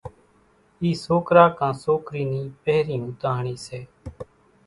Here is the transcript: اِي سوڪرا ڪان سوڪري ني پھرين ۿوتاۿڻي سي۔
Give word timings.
اِي 0.81 0.89
سوڪرا 1.05 1.45
ڪان 1.57 1.73
سوڪري 1.83 2.23
ني 2.31 2.41
پھرين 2.61 3.01
ۿوتاۿڻي 3.05 3.55
سي۔ 3.65 3.79